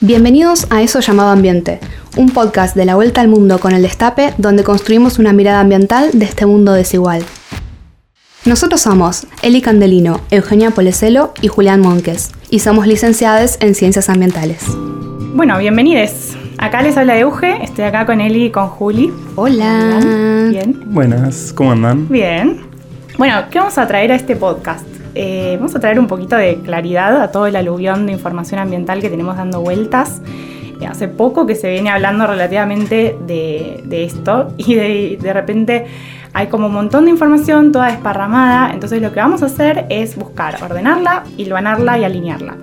[0.00, 1.80] Bienvenidos a Eso llamado Ambiente,
[2.18, 6.10] un podcast de la vuelta al mundo con el destape donde construimos una mirada ambiental
[6.12, 7.24] de este mundo desigual.
[8.44, 14.64] Nosotros somos Eli Candelino, Eugenia Polecelo y Julián Monques, y somos licenciados en Ciencias Ambientales.
[15.34, 16.36] Bueno, bienvenidos.
[16.58, 19.10] Acá les habla Euge, estoy acá con Eli y con Juli.
[19.34, 20.48] Hola.
[20.50, 20.78] Bien.
[20.92, 22.06] Buenas, ¿cómo andan?
[22.10, 22.66] Bien.
[23.18, 24.86] Bueno, ¿qué vamos a traer a este podcast?
[25.14, 29.00] Eh, vamos a traer un poquito de claridad a todo el aluvión de información ambiental
[29.00, 30.20] que tenemos dando vueltas.
[30.82, 35.86] Eh, hace poco que se viene hablando relativamente de, esto y de, de, repente
[36.34, 40.14] hay como un montón de información toda desparramada, entonces lo que vamos a hacer es
[40.14, 42.56] buscar, ordenarla, hilvanarla y alinearla.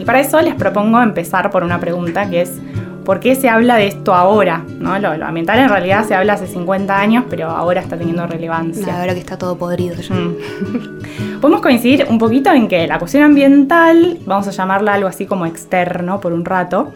[0.00, 2.60] Y para eso les propongo empezar por una pregunta que es
[3.06, 4.64] ¿por qué se habla de esto ahora?
[4.80, 4.98] ¿No?
[4.98, 8.98] Lo, ambiental en realidad se habla hace 50 años, pero ahora está teniendo relevancia.
[8.98, 10.14] Ahora que está todo podrido ya.
[10.14, 11.40] Mm.
[11.40, 15.46] Podemos coincidir un poquito en que la cuestión ambiental, vamos a llamarla algo así como
[15.46, 16.92] externo por un rato,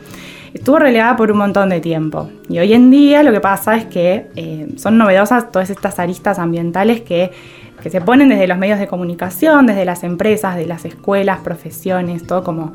[0.53, 2.29] estuvo relegada por un montón de tiempo.
[2.49, 6.41] Y hoy en día lo que pasa es que eh, son novedosas todas estas aristas
[6.41, 7.31] ambientales que,
[7.81, 12.27] que se ponen desde los medios de comunicación, desde las empresas, de las escuelas, profesiones,
[12.27, 12.73] todo como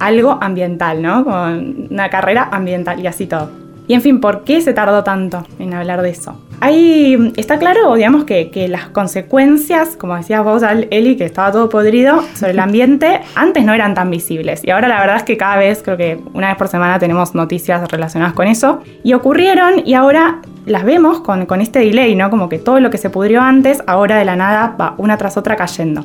[0.00, 1.24] algo ambiental, ¿no?
[1.24, 3.50] Con una carrera ambiental y así todo.
[3.90, 6.40] Y en fin, ¿por qué se tardó tanto en hablar de eso?
[6.60, 11.68] Ahí está claro, digamos, que, que, las consecuencias, como decías vos, Eli, que estaba todo
[11.68, 14.62] podrido, sobre el ambiente, antes no eran tan visibles.
[14.62, 17.34] Y ahora la verdad es que cada vez, creo que una vez por semana tenemos
[17.34, 18.80] noticias relacionadas con eso.
[19.02, 22.30] Y ocurrieron y ahora las vemos con, con este delay, ¿no?
[22.30, 25.36] Como que todo lo que se pudrió antes, ahora de la nada va una tras
[25.36, 26.04] otra cayendo.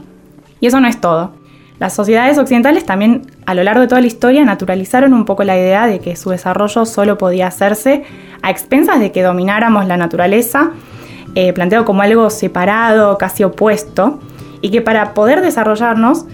[0.59, 1.33] Y eso no es todo.
[1.79, 5.57] Las sociedades occidentales también a lo largo de toda la historia naturalizaron un poco la
[5.57, 8.03] idea de que su desarrollo solo podía hacerse
[8.41, 10.71] a expensas de que domináramos la naturaleza,
[11.35, 14.19] eh, planteado como algo separado, casi opuesto,
[14.61, 16.25] y que para poder desarrollarnos,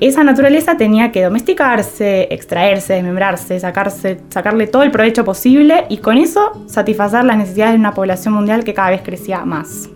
[0.00, 6.18] esa naturaleza tenía que domesticarse, extraerse, desmembrarse, sacarse, sacarle todo el provecho posible y con
[6.18, 9.88] eso satisfacer las necesidades de una población mundial que cada vez crecía más.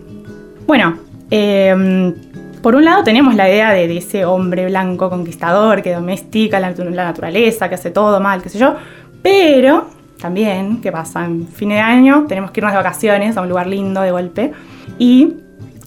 [0.65, 0.97] Bueno,
[1.31, 2.13] eh,
[2.63, 7.67] por un lado tenemos la idea de, ese hombre blanco conquistador que domestica la, naturaleza,
[7.67, 8.75] que hace todo mal, qué sé yo,
[9.21, 11.25] pero también, ¿qué pasa?
[11.25, 14.53] En fin de año tenemos que irnos de vacaciones a un lugar lindo de golpe
[14.97, 15.33] y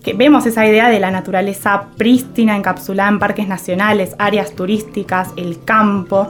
[0.04, 5.64] que vemos esa idea de la naturaleza prístina encapsulada en parques nacionales, áreas turísticas, el
[5.64, 6.28] campo,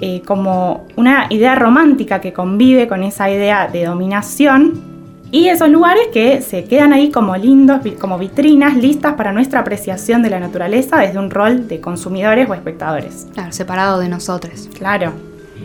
[0.00, 4.93] eh, como una idea romántica que convive con esa idea de dominación
[5.34, 10.22] y esos lugares que se quedan ahí como lindos, como vitrinas listas para nuestra apreciación
[10.22, 13.26] de la naturaleza desde un rol de consumidores o espectadores.
[13.34, 14.70] Claro, separado de nosotros.
[14.78, 15.12] Claro.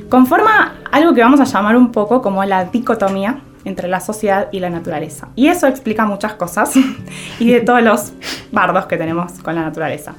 [0.10, 4.60] Conforma algo que vamos a llamar un poco como la dicotomía entre la sociedad y
[4.60, 5.28] la naturaleza.
[5.36, 6.74] Y eso explica muchas cosas
[7.40, 8.14] y de todos los
[8.52, 10.16] bardos que tenemos con la naturaleza.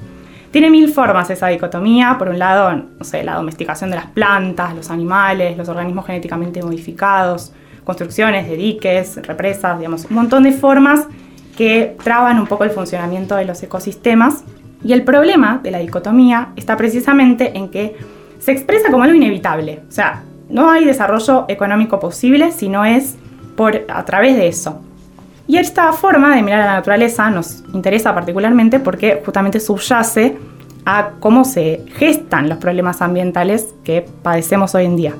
[0.53, 2.15] Tiene mil formas esa dicotomía.
[2.21, 6.62] Por un lado, no sé, la domesticación de las plantas, los animales, los organismos genéticamente
[6.62, 7.53] modificados,
[7.91, 11.09] construcciones de diques, represas, digamos, un montón de formas
[11.56, 14.45] que traban un poco el funcionamiento de los ecosistemas.
[14.84, 17.97] Y el problema de la dicotomía está precisamente en que
[18.39, 19.83] se expresa como algo inevitable.
[19.89, 23.17] O sea, no hay desarrollo económico posible si no es
[23.56, 24.81] por, a través de eso.
[25.49, 30.39] Y esta forma de mirar a la naturaleza nos interesa particularmente porque justamente subyace
[30.84, 35.15] a cómo se gestan los problemas ambientales que padecemos hoy en día.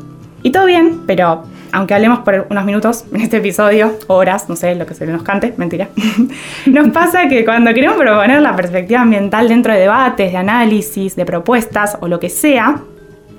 [0.45, 1.43] Y todo bien, pero
[1.73, 5.23] aunque hablemos por unos minutos en este episodio, horas, no sé, lo que se nos
[5.23, 5.89] cante, mentira,
[6.67, 11.25] nos pasa que cuando queremos proponer la perspectiva ambiental dentro de debates, de análisis, de
[11.25, 12.81] propuestas o lo que sea,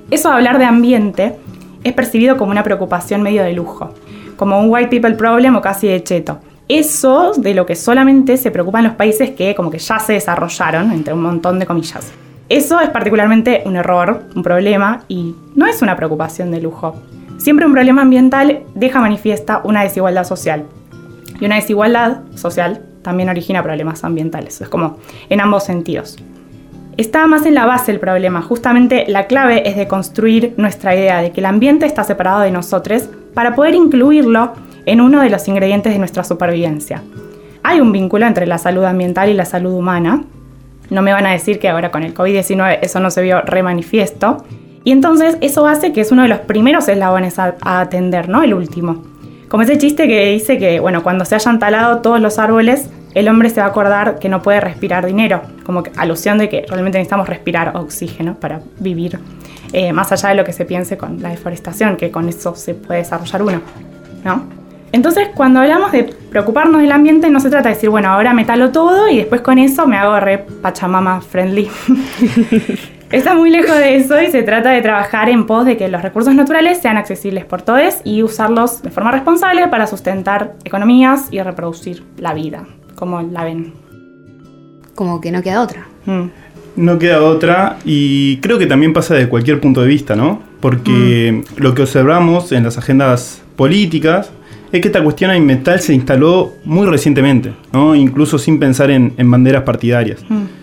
[0.09, 1.36] eso de hablar de ambiente
[1.84, 3.94] es percibido como una preocupación medio de lujo,
[4.36, 6.40] como un white people problem o casi de cheto.
[6.68, 10.91] Eso de lo que solamente se preocupan los países que como que ya se desarrollaron,
[10.91, 12.12] entre un montón de comillas.
[12.47, 16.96] Eso es particularmente un error, un problema y no es una preocupación de lujo.
[17.41, 20.66] Siempre un problema ambiental deja manifiesta una desigualdad social.
[21.40, 24.62] Y una desigualdad social también origina problemas ambientales.
[24.62, 26.18] Es como en ambos sentidos.
[26.97, 28.44] Está más en la base el problema.
[28.44, 32.52] Justamente la clave es de construir nuestra idea de que el ambiente está separado de
[32.52, 34.53] nosotros para poder incluirlo
[34.85, 37.02] en uno de los ingredientes de nuestra supervivencia.
[37.64, 40.26] Hay un vínculo entre la salud ambiental y la salud humana,
[40.91, 44.46] no me van a decir que ahora con el COVID-19 eso no se vio remanifiesto.
[44.83, 48.41] Y entonces eso hace que es uno de los primeros eslabones a, atender, ¿no?
[48.41, 49.03] El último.
[49.47, 53.28] Como ese chiste que dice que, bueno, cuando se hayan talado todos los árboles, el
[53.28, 56.66] hombre se va a acordar que no puede respirar dinero, como que alusión de que
[56.67, 59.19] realmente necesitamos respirar oxígeno para vivir,
[59.73, 62.73] eh, más allá de lo que se piense con la deforestación, que con eso se
[62.73, 63.61] puede desarrollar uno,
[64.23, 64.61] ¿no?
[64.93, 68.72] Entonces, cuando hablamos de preocuparnos del ambiente, no se trata de decir, bueno, ahora metalo
[68.72, 71.69] todo y después con eso me hago re pachamama friendly.
[73.11, 76.02] Está muy lejos de eso y se trata de trabajar en pos de que los
[76.02, 81.41] recursos naturales sean accesibles por todos y usarlos de forma responsable para sustentar economías y
[81.41, 82.66] reproducir la vida,
[82.96, 83.73] como la ven.
[84.96, 85.87] Como que no queda otra.
[86.05, 86.28] Mm.
[86.78, 90.41] No queda otra y creo que también pasa de cualquier punto de vista, ¿no?
[90.61, 94.31] Porque lo que observamos en las agendas políticas
[94.72, 97.93] es que esta cuestión ambiental se instaló muy recientemente, ¿no?
[97.93, 100.23] Incluso sin pensar en, en banderas partidarias.
[100.29, 100.60] Mm.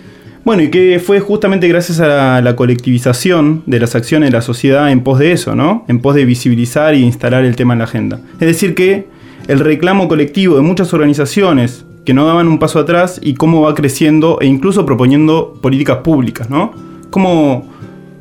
[0.48, 4.90] Bueno, y que fue justamente gracias a la, colectivización de las acciones de la sociedad
[4.90, 5.84] en pos de eso, ¿no?
[5.88, 8.18] En pos de visibilizar y instalar el tema en la agenda.
[8.40, 9.08] Es decir, que
[9.46, 13.74] el reclamo colectivo de muchas organizaciones que no daban un paso atrás y cómo va
[13.74, 16.72] creciendo e incluso proponiendo políticas públicas, ¿no?
[17.10, 17.68] ¿Cómo,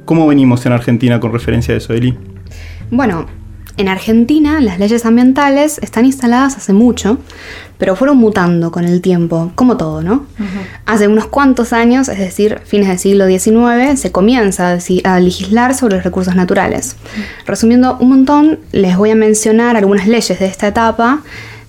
[0.04, 2.14] cómo venimos en Argentina con referencia a eso, Eli?
[2.92, 3.26] Bueno,
[3.78, 7.20] en Argentina las leyes ambientales están instaladas hace mucho,
[7.78, 10.26] pero fueron mutando con el tiempo, como todo, ¿no?
[10.86, 15.96] Hace unos cuantos años, es decir, fines del siglo XIX, se comienza a legislar sobre
[15.96, 16.96] los recursos naturales.
[17.46, 21.22] Resumiendo un montón, les voy a mencionar algunas leyes de esta etapa.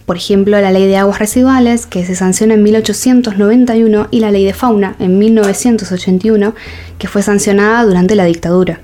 [0.06, 4.46] Por ejemplo, la ley de aguas residuales, que se sanciona en 1891, y la ley
[4.46, 6.54] de fauna, en 1981,
[6.96, 8.80] que fue sancionada durante la dictadura.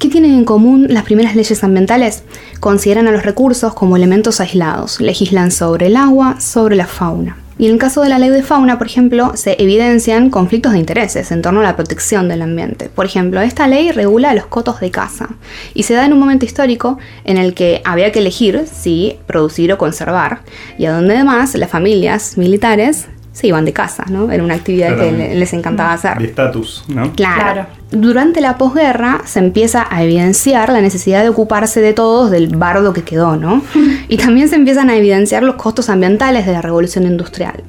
[0.00, 2.22] ¿Qué tienen en común las primeras leyes ambientales?
[2.58, 7.36] Consideran a los recursos como elementos aislados, legislan sobre el agua, sobre la fauna.
[7.58, 10.78] Y en el caso de la ley de fauna, por ejemplo, se evidencian conflictos de
[10.78, 12.88] intereses en torno a la protección del ambiente.
[12.88, 15.28] Por ejemplo, esta ley regula los cotos de caza
[15.74, 19.70] y se da en un momento histórico en el que había que elegir si producir
[19.70, 20.40] o conservar,
[20.78, 24.30] y a donde además las familias militares se iban de casa, ¿no?
[24.32, 25.28] Era una actividad que Claramente.
[25.28, 26.18] le- les encantaba hacer.
[26.18, 27.12] De estatus, ¿no?
[27.12, 27.40] Claro.
[27.40, 27.66] Claro.
[27.92, 32.92] Durante la posguerra se empieza a evidenciar la necesidad de ocuparse de todos del bardo
[32.92, 33.62] que quedó, ¿no?
[34.08, 37.62] Y también se empiezan a evidenciar los costos ambientales de la revolución industrial.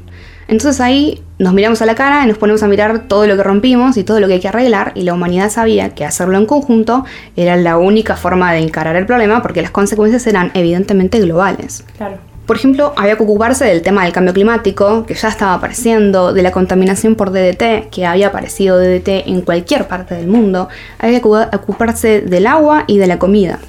[0.47, 3.43] Entonces ahí nos miramos a la cara y nos ponemos a mirar todo lo que
[3.43, 6.45] rompimos y todo lo que hay que arreglar y la humanidad sabía que hacerlo en
[6.45, 7.05] conjunto
[7.37, 11.85] era la única forma de encarar el problema porque las consecuencias eran evidentemente globales.
[11.95, 12.17] Claro.
[12.51, 16.41] Por ejemplo, había que ocuparse del tema del cambio climático, que ya estaba apareciendo, de
[16.41, 20.67] la contaminación por DDT, que había aparecido DDT en cualquier parte del mundo,
[20.99, 23.59] había que ocu- ocuparse del agua y de la comida.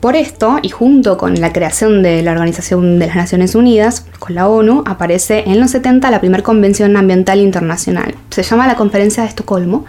[0.00, 4.34] Por esto, y junto con la creación de la Organización de las Naciones Unidas, con
[4.34, 8.16] la ONU, aparece en los 70 la primera Convención Ambiental Internacional.
[8.30, 9.84] Se llama la Conferencia de Estocolmo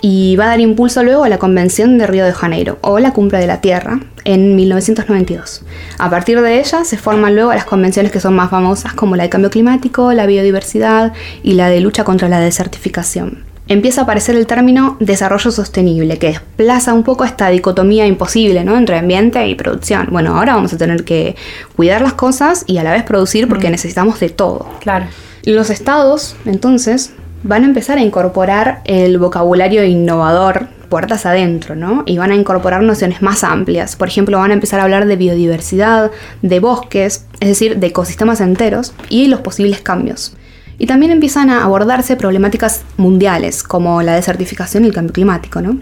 [0.00, 3.12] y va a dar impulso luego a la Convención de Río de Janeiro o la
[3.12, 5.62] Cumbre de la Tierra en 1992.
[5.98, 9.24] A partir de ella se forman luego las convenciones que son más famosas como la
[9.24, 11.12] de cambio climático, la biodiversidad
[11.42, 13.44] y la de lucha contra la desertificación.
[13.68, 18.76] Empieza a aparecer el término desarrollo sostenible, que desplaza un poco esta dicotomía imposible ¿no?
[18.76, 20.08] entre ambiente y producción.
[20.10, 21.36] Bueno, ahora vamos a tener que
[21.76, 24.68] cuidar las cosas y a la vez producir porque necesitamos de todo.
[24.80, 25.06] Claro.
[25.44, 32.02] Los estados, entonces, van a empezar a incorporar el vocabulario innovador puertas adentro, ¿no?
[32.04, 33.96] Y van a incorporar nociones más amplias.
[33.96, 36.10] Por ejemplo, van a empezar a hablar de biodiversidad,
[36.42, 40.36] de bosques, es decir, de ecosistemas enteros y los posibles cambios.
[40.78, 45.78] Y también empiezan a abordarse problemáticas mundiales, como la desertificación y el cambio climático, ¿no?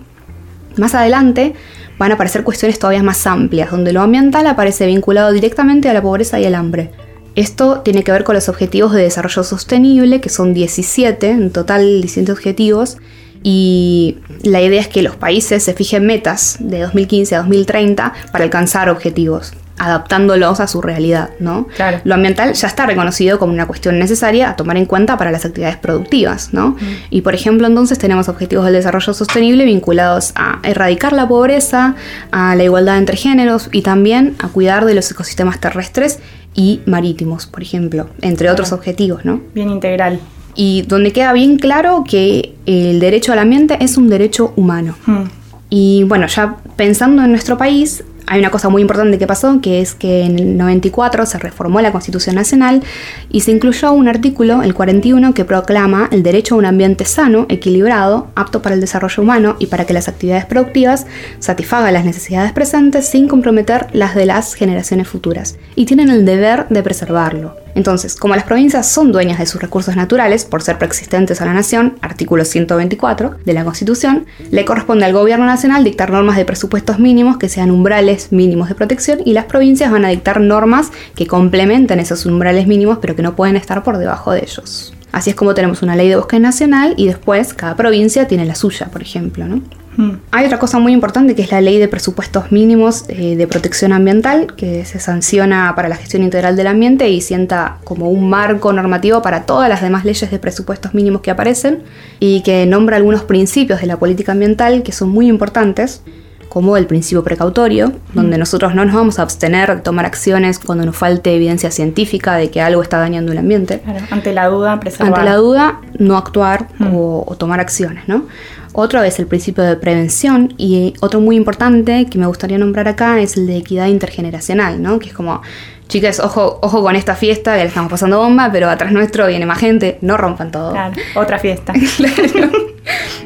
[0.77, 1.55] Más adelante
[1.99, 6.03] van a aparecer cuestiones todavía más amplias, donde lo ambiental aparece vinculado directamente a la
[6.03, 6.91] pobreza y el hambre.
[7.39, 11.85] Esto tiene que ver con los objetivos de desarrollo sostenible, que son 17, en total
[11.85, 12.97] 17 objetivos,
[13.45, 18.43] y la idea es que los países se fijen metas de 2015 a 2030 para
[18.43, 21.67] alcanzar objetivos, adaptándolos a su realidad, ¿no?
[21.77, 22.01] Claro.
[22.05, 25.45] Lo ambiental ya está reconocido como una cuestión necesaria a tomar en cuenta para las
[25.45, 26.77] actividades productivas, ¿no?
[27.11, 31.95] Y por ejemplo, entonces tenemos objetivos del desarrollo sostenible vinculados a erradicar la pobreza,
[32.31, 36.19] a la igualdad entre géneros y también a cuidar de los ecosistemas terrestres
[36.55, 39.41] y marítimos, por ejemplo, entre otros objetivos, ¿no?
[39.55, 40.21] Bien integral.
[40.55, 44.97] Y donde queda bien claro que el derecho al ambiente es un derecho humano.
[45.07, 45.23] Mm.
[45.71, 49.81] Y bueno, ya pensando en nuestro país, hay una cosa muy importante que pasó, que
[49.81, 52.83] es que en el 94 se reformó la Constitución Nacional
[53.31, 57.47] y se incluyó un artículo, el 41, que proclama el derecho a un ambiente sano,
[57.49, 61.07] equilibrado, apto para el desarrollo humano y para que las actividades productivas
[61.39, 65.57] satisfagan las necesidades presentes sin comprometer las de las generaciones futuras.
[65.75, 67.57] Y tienen el deber de preservarlo.
[67.79, 71.55] Entonces, como las provincias son dueñas de sus recursos naturales por ser preexistentes a la
[71.55, 76.99] nación, artículo 124 de la Constitución, le corresponde al gobierno nacional dictar normas de presupuestos
[76.99, 81.29] mínimos que sean umbrales mínimos de protección y las provincias van a dictar normas que
[81.29, 84.93] complementen esos umbrales mínimos pero que no pueden estar por debajo de ellos.
[85.13, 88.57] Así es como tenemos una ley de bosque nacional y después cada provincia tiene la
[88.57, 89.63] suya, por ejemplo, ¿no?
[89.99, 90.13] Mm.
[90.31, 93.93] Hay otra cosa muy importante que es la ley de presupuestos mínimos eh, de protección
[93.93, 98.73] ambiental, que se sanciona para la gestión integral del ambiente y sienta como un marco
[98.73, 101.83] normativo para todas las demás leyes de presupuestos mínimos que aparecen
[102.21, 106.01] y que nombra algunos principios de la política ambiental que son muy importantes
[106.49, 110.87] como el principio precautorio, donde nosotros no nos vamos a abstener de tomar acciones cuando
[110.87, 113.81] nos falte evidencia científica de que algo está dañando el ambiente.
[113.81, 115.09] Claro, ante la duda, preservar.
[115.09, 118.25] Ante la duda, no actuar o, o tomar acciones, ¿no?
[118.73, 123.21] Otro es el principio de prevención y otro muy importante que me gustaría nombrar acá
[123.21, 124.99] es el de equidad intergeneracional, ¿no?
[124.99, 125.43] Que es como,
[125.89, 129.47] chicas, ojo, ojo con esta fiesta, que le estamos pasando bomba, pero atrás nuestro viene
[129.47, 130.73] más gente, no rompan todo.
[130.73, 131.73] Claro, otra fiesta.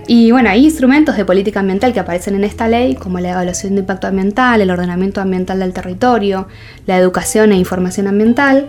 [0.07, 3.75] Y bueno, hay instrumentos de política ambiental que aparecen en esta ley, como la evaluación
[3.75, 6.49] de impacto ambiental, el ordenamiento ambiental del territorio,
[6.87, 8.69] la educación e información ambiental,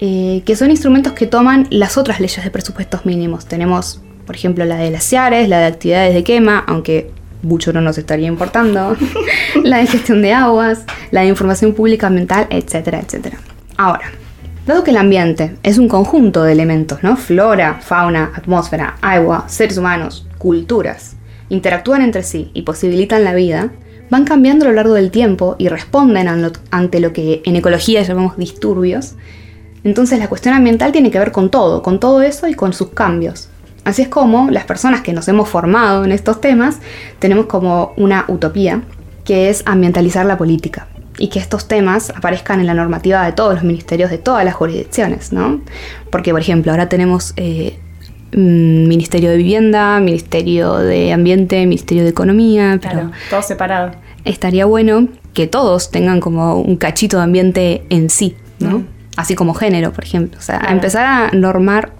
[0.00, 3.46] eh, que son instrumentos que toman las otras leyes de presupuestos mínimos.
[3.46, 7.10] Tenemos, por ejemplo, la de glaciares, la de actividades de quema, aunque
[7.42, 8.94] mucho no nos estaría importando,
[9.64, 13.38] la de gestión de aguas, la de información pública ambiental, etcétera, etcétera.
[13.78, 14.10] Ahora,
[14.66, 17.16] Dado que el ambiente es un conjunto de elementos, ¿no?
[17.16, 21.16] Flora, fauna, atmósfera, agua, seres humanos, culturas,
[21.48, 23.72] interactúan entre sí y posibilitan la vida,
[24.10, 26.28] van cambiando a lo largo del tiempo y responden
[26.70, 29.14] ante lo que en ecología llamamos disturbios.
[29.84, 32.90] Entonces la cuestión ambiental tiene que ver con todo, con todo eso y con sus
[32.90, 33.48] cambios.
[33.88, 36.76] Así es como las personas que nos hemos formado en estos temas
[37.20, 38.82] tenemos como una utopía,
[39.24, 43.54] que es ambientalizar la política y que estos temas aparezcan en la normativa de todos
[43.54, 45.62] los ministerios de todas las jurisdicciones, ¿no?
[46.10, 47.78] Porque, por ejemplo, ahora tenemos eh,
[48.32, 53.92] Ministerio de Vivienda, Ministerio de Ambiente, Ministerio de Economía, pero Claro, todo separado.
[54.26, 58.80] estaría bueno que todos tengan como un cachito de ambiente en sí, ¿no?
[58.80, 58.86] Mm.
[59.16, 60.38] Así como género, por ejemplo.
[60.38, 60.74] O sea, Claro.
[60.74, 61.90] empezar a normar,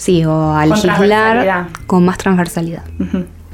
[0.00, 2.82] sí, o a legislar con más transversalidad.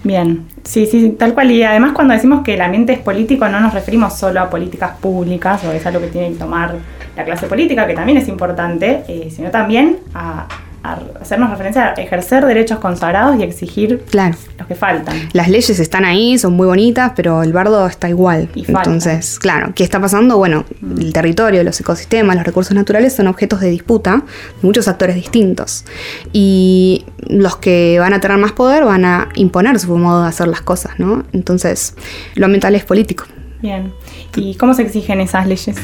[0.04, 1.50] Bien, sí, sí, tal cual.
[1.50, 4.92] Y además cuando decimos que el ambiente es político no nos referimos solo a políticas
[4.98, 6.76] públicas o es algo que tiene que tomar
[7.16, 10.46] la clase política, que también es importante, eh, sino también a,
[10.92, 14.36] a hacernos referencia a ejercer derechos consagrados y exigir Claro.
[14.58, 15.16] los que faltan.
[15.32, 18.48] Las leyes están ahí, son muy bonitas, pero el bardo está igual.
[18.54, 18.64] Y.
[18.70, 20.36] Entonces, claro, ¿qué está pasando?
[20.38, 20.64] Bueno,
[20.98, 25.84] el territorio, los ecosistemas, los recursos naturales son objetos de disputa de muchos actores distintos.
[26.32, 30.48] Y los que van a tener más poder van a imponer su modo de hacer
[30.48, 31.24] las cosas, ¿no?
[31.32, 31.94] Entonces,
[32.34, 33.24] lo ambiental es político.
[33.62, 33.92] Bien.
[34.36, 35.76] ¿Y cómo se exigen esas leyes?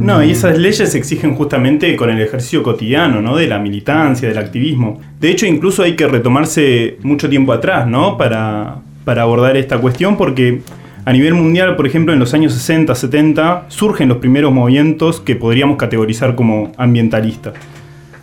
[0.00, 3.36] No, y esas leyes se exigen justamente con el ejercicio cotidiano, ¿no?
[3.36, 4.98] De la militancia, del activismo.
[5.20, 8.16] De hecho, incluso hay que retomarse mucho tiempo atrás, ¿no?
[8.16, 10.62] Para, para abordar esta cuestión, porque
[11.04, 15.36] a nivel mundial, por ejemplo, en los años 60, 70, surgen los primeros movimientos que
[15.36, 17.52] podríamos categorizar como ambientalistas.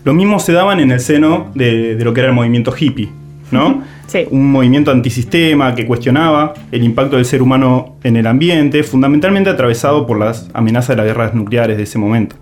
[0.04, 3.10] Los mismos se daban en el seno de, de lo que era el movimiento hippie,
[3.52, 3.84] ¿no?
[4.08, 4.26] Sí.
[4.32, 10.08] un movimiento antisistema que cuestionaba el impacto del ser humano en el ambiente, fundamentalmente atravesado
[10.08, 12.38] por las amenazas de las guerras nucleares de ese momento.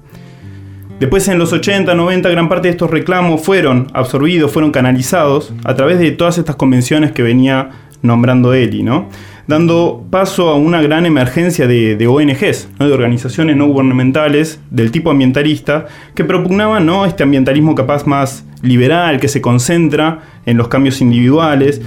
[1.00, 5.75] Después en los 80, 90, gran parte de estos reclamos fueron absorbidos, fueron canalizados a
[5.75, 7.71] través de todas estas convenciones que venía
[8.01, 9.09] nombrando Eli, ¿no?
[9.47, 12.87] Dando paso a una gran emergencia de, de ONGs, ¿no?
[12.87, 15.85] de organizaciones no gubernamentales del tipo ambientalista,
[16.15, 17.05] que propugnaban ¿no?
[17.05, 21.81] este ambientalismo capaz más liberal, que se concentra en los cambios individuales,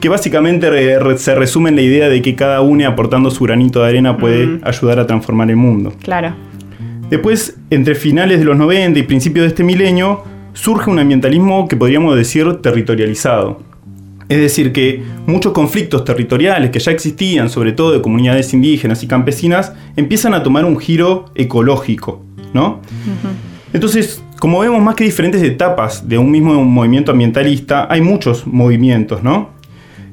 [0.00, 3.44] que básicamente re- re- se resume en la idea de que cada uno aportando su
[3.44, 5.92] granito de arena puede ayudar a transformar el mundo.
[6.02, 6.34] Claro.
[7.10, 10.22] Después, entre finales de los 90 y principios de este milenio,
[10.52, 13.62] surge un ambientalismo que podríamos decir territorializado.
[14.28, 19.06] Es decir, que muchos conflictos territoriales que ya existían, sobre todo de comunidades indígenas y
[19.06, 22.80] campesinas, empiezan a tomar un giro ecológico, ¿no?
[23.72, 29.22] Entonces, como vemos más que diferentes etapas de un mismo movimiento ambientalista, hay muchos movimientos,
[29.22, 29.50] ¿no?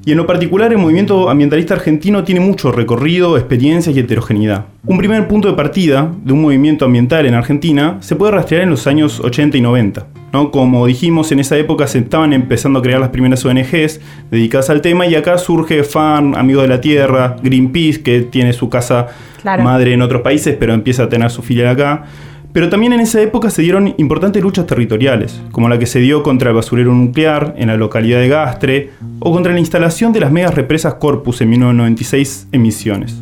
[0.06, 4.66] Y en lo particular, el movimiento ambientalista argentino tiene mucho recorrido, experiencias y heterogeneidad.
[4.86, 8.70] Un primer punto de partida de un movimiento ambiental en Argentina se puede rastrear en
[8.70, 10.15] los años 80 y 90.
[10.34, 10.52] ¿No?
[10.52, 14.02] Como dijimos, en esa época se estaban empezando a crear las primeras ONGs
[14.32, 18.70] dedicadas al tema y acá surge FAN, Amigos de la Tierra, Greenpeace, que tiene su
[18.70, 19.08] casa
[19.42, 19.64] Claro.
[19.64, 22.06] madre en otros países, pero empieza a tener su filial acá.
[22.52, 26.24] Pero también en esa época se dieron importantes luchas territoriales, como la que se dio
[26.24, 28.90] contra el basurero nuclear en la localidad de Gastre,
[29.20, 33.22] o contra la instalación de las megas represas Corpus en 1996 en Misiones.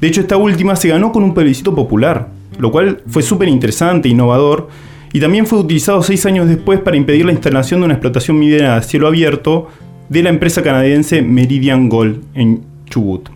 [0.00, 2.28] De hecho, esta última se ganó con un plebiscito popular,
[2.58, 4.68] lo cual fue súper interesante e innovador,
[5.14, 8.76] y también fue utilizado seis años después para impedir la instalación de una explotación minera
[8.76, 9.68] a cielo abierto
[10.08, 13.28] de la empresa canadiense Meridian Gold en Chubut.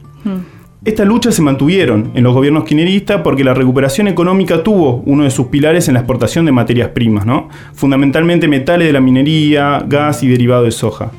[0.84, 5.30] Estas luchas se mantuvieron en los gobiernos kirchneristas porque la recuperación económica tuvo uno de
[5.30, 7.48] sus pilares en la exportación de materias primas, ¿no?
[7.74, 11.12] fundamentalmente metales de la minería, gas y derivado de soja.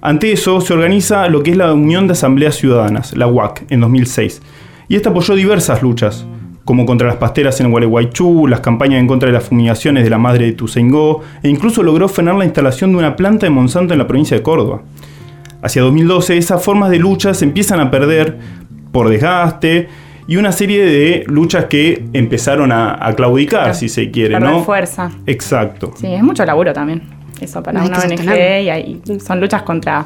[0.00, 3.80] Ante eso se organiza lo que es la Unión de Asambleas Ciudadanas, la UAC, en
[3.80, 4.40] 2006.
[4.86, 6.26] Y esta apoyó diversas luchas,
[6.64, 10.18] como contra las pasteras en Gualeguaychú, las campañas en contra de las fumigaciones de la
[10.18, 13.98] madre de Tucengó, e incluso logró frenar la instalación de una planta de Monsanto en
[13.98, 14.82] la provincia de Córdoba.
[15.62, 18.38] Hacia 2012 esas formas de lucha se empiezan a perder
[18.92, 19.88] por desgaste
[20.26, 24.62] y una serie de luchas que empezaron a, claudicar, si se quiere, ¿no?
[24.64, 25.10] fuerza.
[25.26, 25.92] Exacto.
[25.96, 27.02] Sí, es mucho laburo también.
[27.40, 30.04] Eso para Hay una ONG y hay- son luchas contra,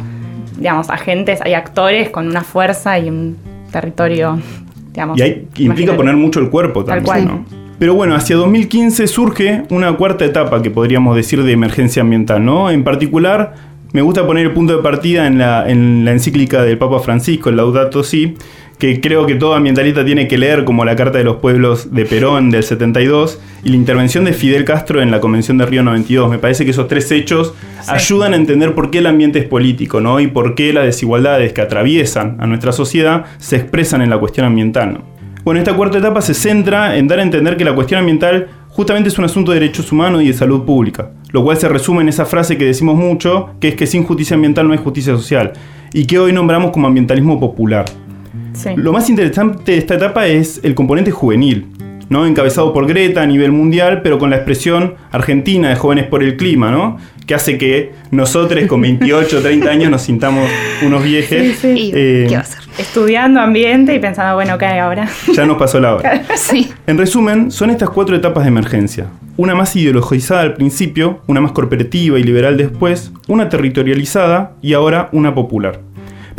[0.56, 3.36] digamos, agentes, hay actores con una fuerza y un
[3.70, 4.40] territorio,
[4.98, 5.18] digamos.
[5.18, 7.44] Y hay, implica poner mucho el cuerpo Tal también, cual.
[7.48, 7.68] ¿no?
[7.78, 12.70] Pero bueno, hacia 2015 surge una cuarta etapa que podríamos decir de emergencia ambiental, ¿no?
[12.70, 13.54] En particular,
[13.92, 17.50] me gusta poner el punto de partida en la, en la encíclica del Papa Francisco,
[17.50, 18.34] el Laudato Si,
[18.78, 22.04] que creo que todo ambientalista tiene que leer, como la Carta de los Pueblos de
[22.04, 26.30] Perón del 72 y la intervención de Fidel Castro en la Convención de Río 92.
[26.30, 27.90] Me parece que esos tres hechos Sí.
[27.92, 30.20] ayudan a entender por qué el ambiente es político, ¿no?
[30.20, 34.46] Y por qué las desigualdades que atraviesan a nuestra sociedad se expresan en la cuestión
[34.46, 35.00] ambiental, ¿no?
[35.44, 39.08] Bueno, esta cuarta etapa se centra en dar a entender que la cuestión ambiental justamente
[39.08, 42.10] es un asunto de derechos humanos y de salud pública, lo cual se resume en
[42.10, 45.52] esa frase que decimos mucho, que es que sin justicia ambiental no hay justicia social,
[45.92, 47.86] y que hoy nombramos como ambientalismo popular.
[48.58, 48.70] Sí.
[48.76, 51.66] Lo más interesante de esta etapa es el componente juvenil,
[52.08, 52.26] ¿no?
[52.26, 56.36] encabezado por Greta a nivel mundial, pero con la expresión argentina de jóvenes por el
[56.36, 56.98] clima, ¿no?
[57.28, 60.48] que hace que nosotros con 28 o 30 años nos sintamos
[60.84, 61.58] unos viejes.
[61.58, 61.78] Sí, sí.
[61.78, 62.60] Y, Eh, ¿Qué va a ser?
[62.78, 65.08] Estudiando ambiente y pensando, bueno, ¿qué hay ahora?
[65.34, 66.22] Ya nos pasó la hora.
[66.36, 66.72] Sí.
[66.86, 69.08] En resumen, son estas cuatro etapas de emergencia.
[69.36, 75.10] Una más ideologizada al principio, una más corporativa y liberal después, una territorializada y ahora
[75.12, 75.80] una popular.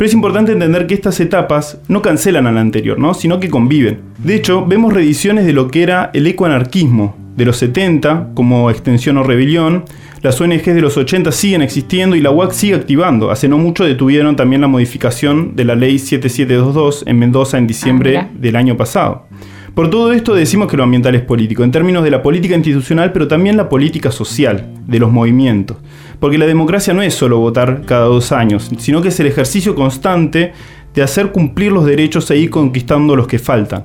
[0.00, 3.12] Pero es importante entender que estas etapas no cancelan a la anterior, ¿no?
[3.12, 4.00] sino que conviven.
[4.16, 9.18] De hecho, vemos reediciones de lo que era el ecoanarquismo de los 70, como Extensión
[9.18, 9.84] o Rebelión.
[10.22, 13.30] Las ONGs de los 80 siguen existiendo y la UAC sigue activando.
[13.30, 18.16] Hace no mucho detuvieron también la modificación de la ley 7722 en Mendoza en diciembre
[18.16, 19.26] Ah, del año pasado.
[19.74, 23.12] Por todo esto decimos que lo ambiental es político, en términos de la política institucional,
[23.12, 25.76] pero también la política social, de los movimientos.
[26.18, 29.76] Porque la democracia no es solo votar cada dos años, sino que es el ejercicio
[29.76, 30.52] constante
[30.92, 33.84] de hacer cumplir los derechos e ir conquistando los que faltan.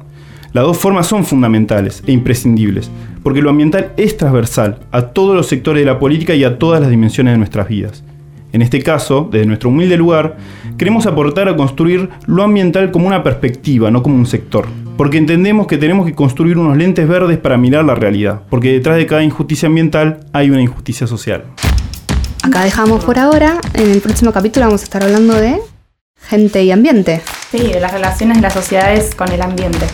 [0.54, 2.90] Las dos formas son fundamentales e imprescindibles,
[3.22, 6.82] porque lo ambiental es transversal a todos los sectores de la política y a todas
[6.82, 8.04] las dimensiones de nuestras vidas.
[8.54, 10.38] En este caso, desde nuestro humilde lugar,
[10.78, 14.66] queremos aportar a construir lo ambiental como una perspectiva, no como un sector.
[14.98, 18.98] Porque entendemos que tenemos que construir unos lentes verdes para mirar la realidad, porque detrás
[18.98, 21.44] de cada injusticia ambiental hay una injusticia social.
[22.44, 23.60] Acá dejamos por ahora.
[23.74, 25.60] En el próximo capítulo vamos a estar hablando de
[26.22, 27.22] gente y ambiente.
[27.52, 29.86] Sí, de las relaciones de las sociedades con el ambiente.